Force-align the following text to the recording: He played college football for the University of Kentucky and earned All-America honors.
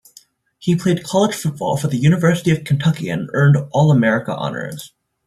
He 0.57 0.75
played 0.75 1.03
college 1.03 1.35
football 1.35 1.77
for 1.77 1.87
the 1.87 1.95
University 1.99 2.49
of 2.49 2.63
Kentucky 2.63 3.07
and 3.09 3.29
earned 3.33 3.55
All-America 3.71 4.35
honors. 4.35 4.93